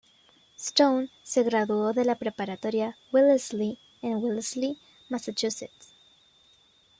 [0.57, 4.75] Stone se graduó de La Preparatoria Wellesley en Wellesley,
[5.09, 5.93] Massachusetts.